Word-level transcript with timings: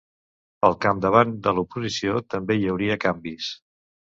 Al 0.69 0.75
capdavant 0.85 1.35
de 1.47 1.53
l’oposició 1.57 2.25
també 2.35 2.59
hi 2.63 2.67
hauria 2.73 2.99
canvis. 3.05 3.53